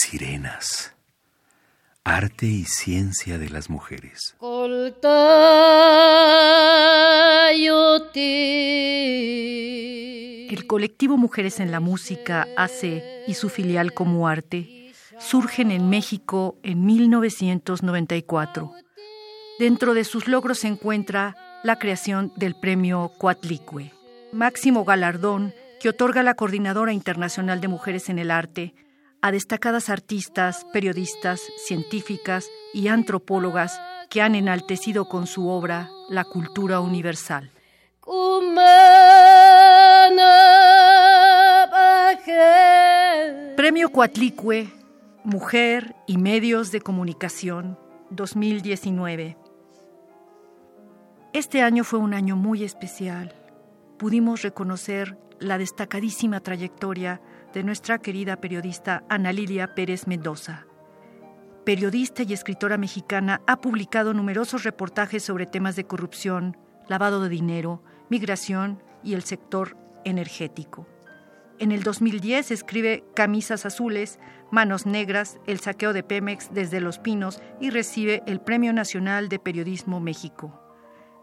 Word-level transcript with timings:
sirenas. 0.00 0.94
Arte 2.04 2.46
y 2.46 2.64
ciencia 2.64 3.36
de 3.38 3.50
las 3.50 3.68
mujeres. 3.68 4.34
El 10.48 10.66
colectivo 10.66 11.18
Mujeres 11.18 11.60
en 11.60 11.70
la 11.70 11.80
Música, 11.80 12.48
AC 12.56 13.02
y 13.26 13.34
su 13.34 13.50
filial 13.50 13.92
Como 13.92 14.26
Arte 14.26 14.92
surgen 15.18 15.70
en 15.70 15.90
México 15.90 16.56
en 16.62 16.86
1994. 16.86 18.72
Dentro 19.58 19.92
de 19.92 20.04
sus 20.04 20.26
logros 20.26 20.60
se 20.60 20.68
encuentra 20.68 21.36
la 21.62 21.78
creación 21.78 22.32
del 22.36 22.54
premio 22.54 23.12
Coatlicue, 23.18 23.92
máximo 24.32 24.86
galardón 24.86 25.52
que 25.78 25.90
otorga 25.90 26.22
la 26.22 26.34
Coordinadora 26.34 26.94
Internacional 26.94 27.60
de 27.60 27.68
Mujeres 27.68 28.08
en 28.08 28.18
el 28.18 28.30
Arte 28.30 28.74
a 29.22 29.32
destacadas 29.32 29.90
artistas, 29.90 30.66
periodistas, 30.72 31.42
científicas 31.66 32.50
y 32.72 32.88
antropólogas 32.88 33.80
que 34.08 34.22
han 34.22 34.34
enaltecido 34.34 35.08
con 35.08 35.26
su 35.26 35.48
obra 35.48 35.90
la 36.08 36.24
cultura 36.24 36.80
universal. 36.80 37.50
Premio 43.56 43.90
Coatlicue, 43.92 44.72
Mujer 45.22 45.94
y 46.06 46.16
Medios 46.18 46.72
de 46.72 46.80
Comunicación 46.80 47.78
2019. 48.10 49.36
Este 51.32 51.62
año 51.62 51.84
fue 51.84 52.00
un 52.00 52.14
año 52.14 52.34
muy 52.36 52.64
especial. 52.64 53.39
Pudimos 54.00 54.40
reconocer 54.40 55.18
la 55.40 55.58
destacadísima 55.58 56.40
trayectoria 56.40 57.20
de 57.52 57.62
nuestra 57.62 57.98
querida 57.98 58.40
periodista 58.40 59.04
Ana 59.10 59.30
Lilia 59.30 59.74
Pérez 59.74 60.06
Mendoza. 60.06 60.66
Periodista 61.66 62.22
y 62.22 62.32
escritora 62.32 62.78
mexicana, 62.78 63.42
ha 63.46 63.60
publicado 63.60 64.14
numerosos 64.14 64.64
reportajes 64.64 65.22
sobre 65.22 65.44
temas 65.44 65.76
de 65.76 65.84
corrupción, 65.84 66.56
lavado 66.88 67.22
de 67.22 67.28
dinero, 67.28 67.82
migración 68.08 68.82
y 69.04 69.12
el 69.12 69.22
sector 69.22 69.76
energético. 70.06 70.88
En 71.58 71.70
el 71.70 71.82
2010 71.82 72.52
escribe 72.52 73.04
Camisas 73.14 73.66
Azules, 73.66 74.18
Manos 74.50 74.86
Negras, 74.86 75.38
El 75.46 75.60
saqueo 75.60 75.92
de 75.92 76.02
Pemex 76.02 76.54
desde 76.54 76.80
Los 76.80 76.98
Pinos 76.98 77.42
y 77.60 77.68
recibe 77.68 78.22
el 78.26 78.40
Premio 78.40 78.72
Nacional 78.72 79.28
de 79.28 79.38
Periodismo 79.38 80.00
México. 80.00 80.59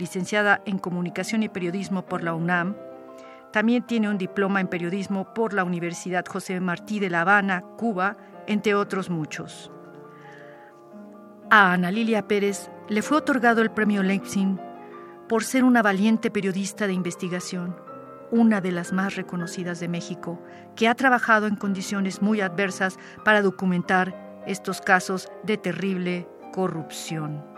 Licenciada 0.00 0.62
en 0.66 0.78
Comunicación 0.78 1.42
y 1.42 1.48
Periodismo 1.48 2.06
por 2.06 2.24
la 2.24 2.34
UNAM, 2.34 2.76
también 3.52 3.86
tiene 3.86 4.08
un 4.08 4.18
diploma 4.18 4.60
en 4.60 4.68
periodismo 4.68 5.32
por 5.34 5.52
la 5.52 5.64
Universidad 5.64 6.24
José 6.26 6.58
Martí 6.60 6.98
de 6.98 7.10
La 7.10 7.20
Habana, 7.20 7.62
Cuba, 7.76 8.16
entre 8.46 8.74
otros 8.74 9.10
muchos. 9.10 9.70
A 11.50 11.72
Ana 11.72 11.90
Lilia 11.90 12.26
Pérez 12.26 12.70
le 12.88 13.02
fue 13.02 13.18
otorgado 13.18 13.60
el 13.62 13.70
premio 13.70 14.02
Leipzig 14.02 14.56
por 15.28 15.44
ser 15.44 15.64
una 15.64 15.82
valiente 15.82 16.30
periodista 16.30 16.86
de 16.86 16.92
investigación 16.92 17.76
una 18.30 18.60
de 18.60 18.72
las 18.72 18.92
más 18.92 19.16
reconocidas 19.16 19.80
de 19.80 19.88
México, 19.88 20.40
que 20.76 20.88
ha 20.88 20.94
trabajado 20.94 21.46
en 21.46 21.56
condiciones 21.56 22.22
muy 22.22 22.40
adversas 22.40 22.98
para 23.24 23.42
documentar 23.42 24.42
estos 24.46 24.80
casos 24.80 25.28
de 25.42 25.56
terrible 25.56 26.28
corrupción. 26.52 27.49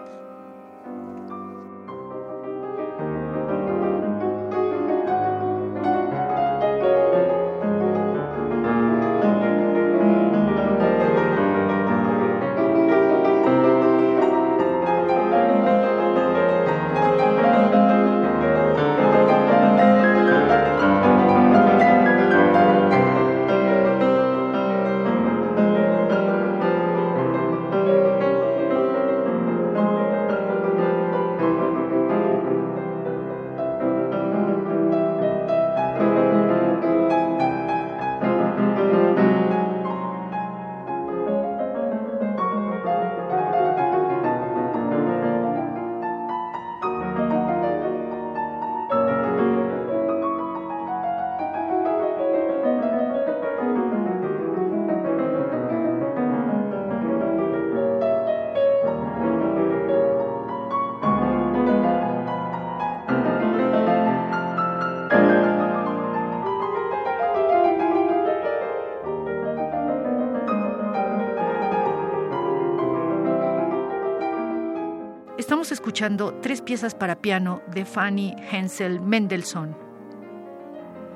Escuchando 75.61 76.39
tres 76.41 76.63
piezas 76.63 76.95
para 76.95 77.21
piano 77.21 77.61
de 77.67 77.85
Fanny 77.85 78.35
Hensel 78.51 79.03
Mendelssohn. 79.03 79.77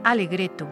Alegreto, 0.05 0.69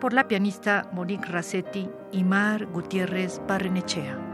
por 0.00 0.12
la 0.12 0.26
pianista 0.26 0.90
Monique 0.92 1.28
Rassetti 1.28 1.88
y 2.10 2.24
Mar 2.24 2.66
Gutiérrez 2.66 3.40
Barrenechea. 3.46 4.33